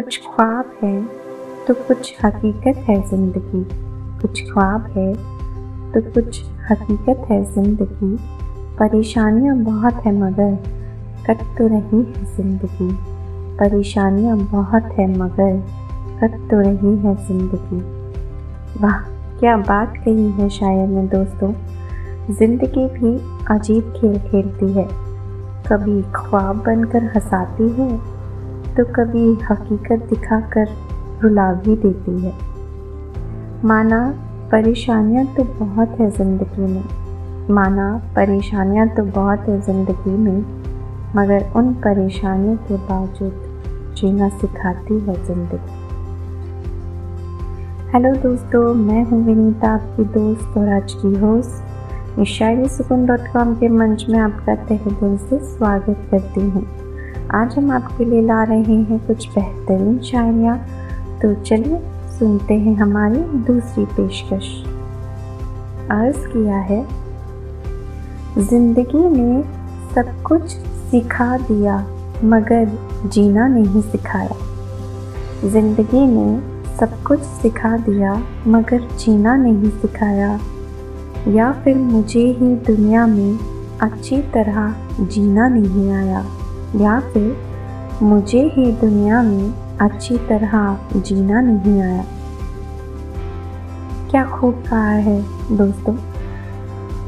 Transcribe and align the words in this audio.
कुछ 0.00 0.18
ख्वाब 0.20 0.70
है 0.82 1.02
तो 1.66 1.74
कुछ 1.76 2.12
हकीकत 2.24 2.76
है 2.88 2.94
ज़िंदगी। 3.08 3.62
कुछ 4.20 4.42
ख्वाब 4.44 4.84
है 4.90 5.12
तो 5.92 6.00
कुछ 6.12 6.40
हकीकत 6.70 7.26
है 7.30 7.42
ज़िंदगी। 7.54 8.16
परेशानियाँ 8.78 9.56
बहुत 9.56 9.94
है 10.04 10.12
मगर 10.18 10.54
कट 11.26 11.42
तो 11.58 11.66
रही 11.66 12.02
है 12.02 12.24
ज़िंदगी। 12.36 12.88
परेशानियाँ 13.58 14.36
बहुत 14.38 14.84
है 14.98 15.06
मगर 15.18 15.58
कट 16.22 16.38
तो 16.50 16.60
रही 16.60 16.96
है 16.96 17.14
ज़िंदगी। 17.26 17.80
वाह, 18.80 18.98
क्या 19.40 19.56
बात 19.58 19.96
कही 19.96 20.30
है 20.30 20.48
शायर 20.48 20.88
ने 20.88 21.02
दोस्तों। 21.08 21.52
ज़िंदगी 22.30 22.86
भी 22.88 23.16
अजीब 23.50 23.92
खेल 23.96 24.18
खेलती 24.20 24.72
है। 24.72 24.88
कभी 25.68 26.02
ख्वाब 26.14 26.62
बनकर 26.66 27.04
हंसाती 27.14 27.68
है 27.72 27.90
तो 28.70 28.84
कभी 28.94 29.32
हकीकत 29.44 30.06
दिखाकर 30.10 30.68
रुला 31.22 31.52
भी 31.54 31.76
देती 31.76 32.18
है। 32.20 32.32
माना 33.64 34.00
परेशानियाँ 34.52 35.24
तो 35.26 35.44
बहुत 35.56 35.98
है 36.00 36.10
ज़िंदगी 36.10 36.66
में। 36.66 36.84
माना 37.50 37.90
परेशानियाँ 38.16 38.86
तो 38.88 39.02
बहुत 39.04 39.48
है 39.48 39.60
ज़िंदगी 39.60 40.16
में, 40.18 40.40
मगर 41.16 41.50
उन 41.56 41.72
परेशानियों 41.76 42.56
के 42.58 42.76
बावजूद 42.88 43.94
जीना 43.98 44.28
सिखाती 44.28 44.98
है 45.00 45.14
ज़िंदगी। 45.26 45.78
हेलो 47.92 48.14
दोस्तों, 48.22 48.62
मैं 48.74 49.04
हूँ 49.04 49.24
विनीता, 49.26 49.68
आपकी 49.68 50.04
दोस्त 50.04 50.56
और 50.58 50.68
आज 50.72 50.92
की 50.94 51.14
होस्ट। 51.18 52.24
शायरी 52.28 52.68
सुकून 52.68 53.06
डॉट 53.06 53.26
कॉम 53.32 53.54
के 53.54 53.68
मंच 53.68 54.04
में 54.08 54.18
आपका 54.18 54.54
तहे 54.56 54.90
दिल 54.92 55.16
से 55.18 55.38
स्वागत 55.46 56.06
करती 56.10 56.40
हूँ। 56.40 56.64
आज 57.34 57.54
हम 57.56 57.70
आपके 57.70 58.04
लिए 58.04 58.20
ला 58.22 58.42
रहे 58.42 58.74
हैं 58.76 58.98
कुछ 59.06 59.28
बेहतरीन 59.28 59.98
शायरियाँ। 59.98 60.56
तो 61.22 61.32
चलिए 61.34 61.78
सुनते 62.10 62.54
हैं 62.54 62.74
हमारी 62.76 63.18
दूसरी 63.46 63.84
पेशकश। 63.86 64.48
अर्ज़ 65.90 66.26
किया 66.26 66.56
है, 66.60 66.82
ज़िंदगी 68.38 69.04
ने 69.10 69.42
सब 69.94 70.12
कुछ 70.22 70.48
सिखा 70.90 71.36
दिया, 71.38 71.78
मगर 72.24 72.72
जीना 73.06 73.46
नहीं 73.48 73.82
सिखाया। 73.82 75.48
ज़िंदगी 75.48 76.06
ने 76.06 76.76
सब 76.76 77.02
कुछ 77.02 77.20
सिखा 77.20 77.76
दिया, 77.78 78.14
मगर 78.48 78.88
जीना 78.96 79.36
नहीं 79.36 79.70
सिखाया। 79.70 80.38
या 81.28 81.52
फिर 81.54 81.76
मुझे 81.76 82.26
ही 82.32 82.54
दुनिया 82.66 83.06
में 83.06 83.38
अच्छी 83.80 84.22
तरह 84.34 84.74
जीना 85.00 85.48
नहीं 85.48 85.90
आया। 85.92 86.24
या 86.76 87.00
फिर 87.00 88.00
मुझे 88.02 88.42
ही 88.54 88.72
दुनिया 88.72 89.22
में 89.22 89.78
अच्छी 89.80 90.16
तरह 90.18 90.78
जीना 90.96 91.40
नहीं 91.40 91.82
आया। 91.82 92.04
क्या 94.10 94.24
खूब 94.24 94.62
कहा 94.70 94.90
है 94.90 95.22
दोस्तों। 95.56 95.96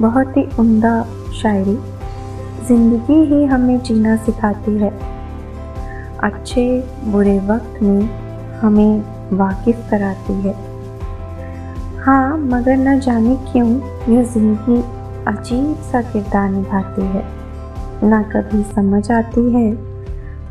बहुत 0.00 0.36
ही 0.36 0.46
उम्दा 0.58 1.02
शायरी। 1.42 1.78
ज़िंदगी 2.66 3.24
ही 3.24 3.44
हमें 3.44 3.78
जीना 3.78 4.16
सिखाती 4.16 4.78
है। 4.78 4.90
अच्छे 6.22 6.84
बुरे 7.04 7.38
वक्त 7.38 7.82
में 7.82 8.08
हमें 8.58 9.02
वाकिफ़ 9.36 9.90
कराती 9.90 10.32
है। 10.32 10.54
हाँ 12.00 12.36
मगर 12.38 12.76
न 12.76 13.00
जाने 13.00 13.36
क्यों 13.36 13.68
यह 14.14 14.22
ज़िंदगी 14.24 14.80
अजीब 15.26 15.76
सा 15.82 16.02
किरदार 16.02 16.50
निभाती 16.50 17.02
है। 17.02 17.35
ना 18.02 18.22
कभी 18.32 18.62
समझ 18.64 19.10
आती 19.12 19.50
है 19.52 19.72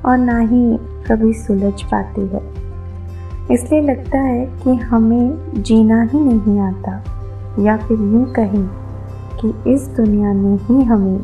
और 0.05 0.17
ना 0.17 0.39
ही 0.39 0.77
कभी 1.07 1.33
सुलझ 1.35 1.81
पाती 1.83 2.27
है। 2.27 2.41
इसलिए 3.51 3.81
लगता 3.81 4.19
है 4.19 4.45
कि 4.63 4.75
हमें 4.83 5.61
जीना 5.63 6.01
ही 6.03 6.19
नहीं 6.19 6.59
आता, 6.59 6.91
या 7.59 7.77
फिर 7.77 7.97
यूँ 7.97 8.25
कहें 8.33 8.67
कि 9.41 9.53
इस 9.73 9.88
दुनिया 9.97 10.33
ने 10.33 10.56
ही 10.63 10.83
हमें 10.83 11.17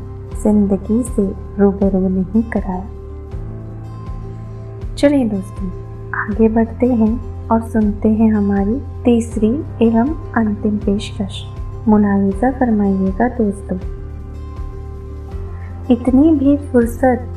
ज़िंदगी 0.43 1.01
से 1.05 1.25
रूबरू 1.59 2.07
नहीं 2.09 2.43
कराया। 2.51 2.87
चलिए 4.95 5.25
दोस्तों, 5.29 5.67
आगे 6.19 6.49
बढ़ते 6.49 6.87
हैं 6.93 7.47
और 7.49 7.61
सुनते 7.61 8.09
हैं 8.09 8.31
हमारी 8.33 8.79
तीसरी 9.03 9.49
एवं 9.81 10.13
अंतिम 10.37 10.77
पेशकश। 10.77 11.43
मुलाहिजा 11.87 12.51
फरमाइएगा 12.51 13.27
दोस्तों। 13.37 13.77
इतनी 15.91 16.31
भी 16.31 16.57
फुर्सत 16.57 17.35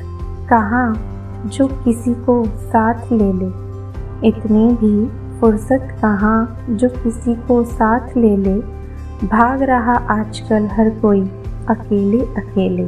कहाँ 0.51 0.95
जो 1.47 1.69
किसी 1.69 2.15
को 2.15 2.45
साथ 2.45 2.95
ले 2.95 3.33
ले। 3.33 3.47
इतनी 4.29 4.69
भी 4.69 5.09
फुर्सत 5.41 5.89
कहाँ 6.03 6.67
जो 6.71 6.89
किसी 6.89 7.35
को 7.35 7.65
साथ 7.65 8.17
ले 8.17 8.37
ले। 8.37 8.55
भाग 9.27 9.63
रहा 9.63 9.93
आजकल 9.93 10.67
हर 10.67 10.91
कोई, 10.91 11.21
अकेले 11.69 12.21
अकेले। 12.21 12.85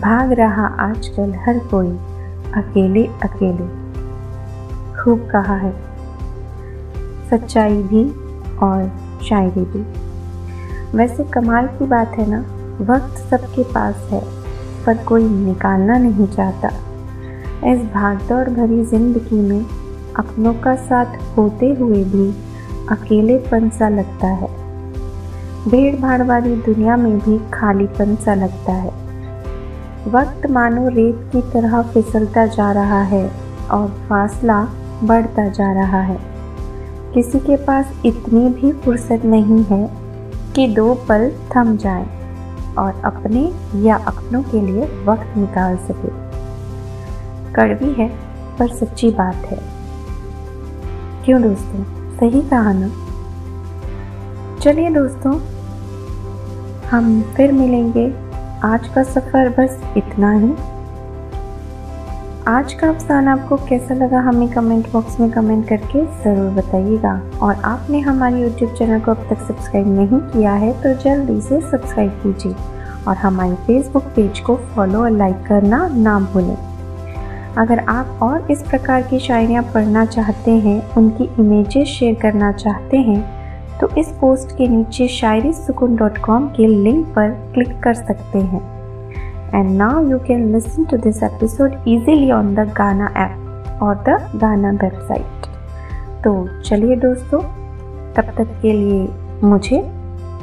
भाग 0.00 0.32
रहा 0.32 0.66
आजकल 0.66 1.34
हर 1.34 1.58
कोई, 1.58 1.90
अकेले 2.54 3.06
अकेले। 3.06 3.66
खूब 5.02 5.28
कहा 5.30 5.56
है। 5.56 5.76
सच्चाई 7.30 7.82
भी 7.82 8.10
और 8.56 8.92
शायरी 9.22 9.64
भी। 9.64 9.86
वैसे 10.96 11.24
कमाल 11.24 11.66
की 11.66 11.86
बात 11.86 12.08
है 12.08 12.30
ना, 12.30 12.40
वक्त 12.80 13.16
सबके 13.18 13.62
पास 13.62 14.08
है। 14.10 14.43
पर 14.86 15.04
कोई 15.04 15.24
निकालना 15.24 15.98
नहीं 15.98 16.26
चाहता। 16.26 16.68
इस 17.70 17.84
भागदौड़ 17.92 18.48
भरी 18.48 18.84
ज़िंदगी 18.84 19.40
में 19.40 19.64
अपनों 20.16 20.52
का 20.54 20.74
साथ 20.76 21.16
होते 21.36 21.72
हुए 21.74 22.02
भी 22.04 22.28
अकेलेपन 22.90 23.68
सा 23.70 23.88
लगता 23.88 24.28
है। 24.32 24.48
भीड़ 25.68 25.94
भाड़ 25.96 26.22
वाली 26.22 26.56
दुनिया 26.56 26.96
में 26.96 27.18
भी 27.18 27.38
खालीपन 27.50 28.14
सा 28.16 28.34
लगता 28.34 28.72
है। 28.72 28.92
वक्त 30.08 30.46
मानो 30.50 30.88
रेत 30.88 31.28
की 31.32 31.40
तरह 31.52 31.80
फिसलता 31.82 32.46
जा 32.46 32.70
रहा 32.72 33.00
है 33.02 33.28
और 33.72 33.88
फासला 34.08 34.62
बढ़ता 35.04 35.48
जा 35.48 35.72
रहा 35.72 36.00
है। 36.00 36.18
किसी 37.14 37.38
के 37.38 37.56
पास 37.56 37.92
इतनी 38.06 38.48
भी 38.50 38.72
फुर्सत 38.72 39.24
नहीं 39.24 39.62
है 39.64 39.88
कि 40.54 40.66
दो 40.66 40.92
पल 41.08 41.30
थम 41.56 41.76
जाए। 41.76 42.06
और 42.78 43.00
अपने 43.04 43.42
या 43.82 43.96
अपनों 43.96 44.42
के 44.42 44.60
लिए 44.60 44.84
वक्त 45.04 45.36
निकाल 45.36 45.76
सके। 45.76 46.10
कड़वी 47.52 47.92
है, 47.92 48.08
पर 48.58 48.68
सच्ची 48.68 49.10
बात 49.10 49.34
है। 49.34 49.58
क्यों 51.24 51.42
दोस्तों? 51.42 51.84
सही 52.16 52.42
कहा 52.42 52.72
ना 52.72 52.88
चलिए 54.60 54.90
दोस्तों, 54.90 55.34
हम 56.88 57.22
फिर 57.22 57.52
मिलेंगे। 57.52 58.06
आज 58.64 58.88
का 58.88 59.02
सफ़र 59.02 59.48
बस 59.48 59.82
इतना 59.96 60.32
ही। 60.32 60.52
आज 62.48 62.72
का 62.74 62.88
अफसाना 62.88 63.32
आपको 63.32 63.56
कैसा 63.68 63.94
लगा, 63.94 64.20
हमें 64.20 64.48
कमेंट 64.52 64.90
बॉक्स 64.92 65.18
में 65.20 65.30
कमेंट 65.32 65.66
करके 65.68 66.00
ज़रूर 66.22 66.50
बताइएगा। 66.54 67.12
और 67.42 67.54
आपने 67.64 68.00
हमारे 68.00 68.40
यूट्यूब 68.40 68.74
चैनल 68.74 69.00
को 69.00 69.10
अब 69.10 69.24
तक 69.30 69.40
सब्सक्राइब 69.42 69.86
नहीं 69.90 70.18
किया 70.32 70.52
है 70.54 70.72
तो 70.82 70.92
जल्दी 71.02 71.40
से 71.40 71.60
सब्सक्राइब 71.60 72.10
कीजिए 72.22 72.52
और 73.08 73.16
हमारे 73.16 73.54
फेसबुक 73.66 74.02
पेज 74.16 74.40
को 74.40 74.56
फॉलो 74.74 75.02
और 75.02 75.10
लाइक 75.12 75.42
करना 75.46 75.86
ना 75.88 76.18
भूलें। 76.22 76.56
अगर 77.58 77.78
आप 77.88 78.18
और 78.22 78.50
इस 78.50 78.62
प्रकार 78.62 79.02
की 79.02 79.18
शायरियाँ 79.20 79.62
पढ़ना 79.74 80.04
चाहते 80.06 80.50
हैं, 80.50 80.80
उनकी 80.92 81.30
इमेजेस 81.40 81.88
शेयर 81.88 82.20
करना 82.22 82.52
चाहते 82.54 82.96
हैं 82.98 83.78
तो 83.80 83.90
इस 83.98 84.12
पोस्ट 84.20 84.56
के 84.58 84.68
नीचे 84.68 85.08
शायरी 85.10 85.52
सुकून 85.54 85.96
डॉट 85.96 86.18
कॉम 86.18 86.48
के 86.48 86.66
लिंक 86.66 87.06
पर 87.08 87.30
क्लिक 87.54 87.78
कर 87.84 87.94
सकते 87.94 88.38
हैं। 88.40 88.73
And 89.54 89.68
now 89.68 89.98
you 90.02 90.18
can 90.26 90.52
listen 90.54 90.84
to 90.90 90.96
this 90.96 91.22
episode 91.22 91.72
easily 91.72 92.30
on 92.30 92.46
the 92.54 92.66
Ghana 92.76 93.08
app 93.10 93.44
or 93.82 94.04
the 94.08 94.40
Ghana 94.40 94.72
website. 94.78 95.46
तो 96.24 96.62
चलिए 96.62 96.96
दोस्तों, 96.96 97.40
तब 98.14 98.22
तक 98.38 98.58
के 98.62 98.72
लिए 98.72 99.08
मुझे, 99.44 99.76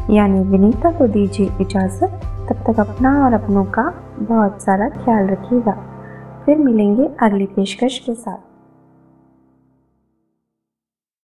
यानी 0.09 0.39
विनीता 0.39 0.91
को 0.91 1.07
दीजिए 1.07 1.51
इजाज़त। 1.61 2.21
तब 2.49 2.73
तक 2.73 2.79
अपना 2.79 3.25
और 3.25 3.33
अपनों 3.33 3.63
का 3.63 3.93
बहुत 4.19 4.61
सारा 4.61 4.89
ख्याल 4.89 5.27
रखिएगा। 5.27 5.77
फिर 6.45 6.57
मिलेंगे 6.57 7.09
अगली 7.21 7.45
पेशकश 7.45 7.99
के 7.99 8.13
साथ। 8.13 8.50